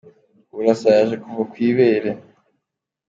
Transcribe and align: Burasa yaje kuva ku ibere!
Burasa 0.53 0.87
yaje 0.95 1.15
kuva 1.23 1.43
ku 1.51 1.55
ibere! 1.69 2.09